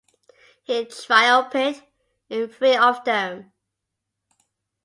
[0.63, 1.83] He triumphed
[2.27, 3.51] in three of them.